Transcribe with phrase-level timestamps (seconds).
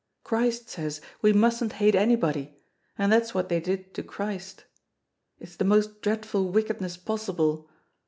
[0.23, 2.57] Christ says we mustn't hate anybody,
[2.97, 4.63] and that's what they did to Christ.
[5.37, 7.69] It is the most dreadful wickedness possible.